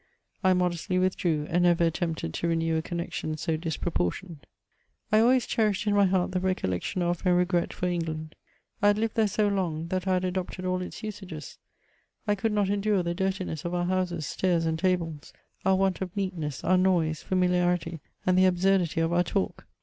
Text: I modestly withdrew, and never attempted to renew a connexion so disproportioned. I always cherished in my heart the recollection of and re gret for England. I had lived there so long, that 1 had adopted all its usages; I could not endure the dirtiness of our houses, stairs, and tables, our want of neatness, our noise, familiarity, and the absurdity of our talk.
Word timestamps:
I 0.43 0.53
modestly 0.53 0.97
withdrew, 0.97 1.45
and 1.51 1.61
never 1.61 1.83
attempted 1.83 2.33
to 2.33 2.47
renew 2.47 2.75
a 2.75 2.81
connexion 2.81 3.37
so 3.37 3.55
disproportioned. 3.55 4.47
I 5.11 5.19
always 5.19 5.45
cherished 5.45 5.85
in 5.85 5.93
my 5.93 6.05
heart 6.05 6.31
the 6.31 6.39
recollection 6.39 7.03
of 7.03 7.21
and 7.23 7.37
re 7.37 7.45
gret 7.45 7.71
for 7.71 7.85
England. 7.85 8.33
I 8.81 8.87
had 8.87 8.97
lived 8.97 9.13
there 9.13 9.27
so 9.27 9.47
long, 9.47 9.89
that 9.89 10.07
1 10.07 10.11
had 10.13 10.25
adopted 10.25 10.65
all 10.65 10.81
its 10.81 11.03
usages; 11.03 11.59
I 12.27 12.33
could 12.33 12.51
not 12.51 12.71
endure 12.71 13.03
the 13.03 13.13
dirtiness 13.13 13.63
of 13.63 13.75
our 13.75 13.85
houses, 13.85 14.25
stairs, 14.25 14.65
and 14.65 14.79
tables, 14.79 15.33
our 15.63 15.75
want 15.75 16.01
of 16.01 16.17
neatness, 16.17 16.63
our 16.63 16.77
noise, 16.77 17.21
familiarity, 17.21 17.99
and 18.25 18.35
the 18.35 18.45
absurdity 18.47 19.01
of 19.01 19.13
our 19.13 19.23
talk. 19.23 19.67